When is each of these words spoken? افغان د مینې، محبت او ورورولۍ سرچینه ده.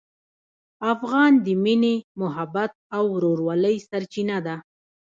افغان 0.93 1.31
د 1.45 1.47
مینې، 1.63 1.95
محبت 2.21 2.71
او 2.97 3.03
ورورولۍ 3.15 3.75
سرچینه 3.89 4.37
ده. 4.45 4.55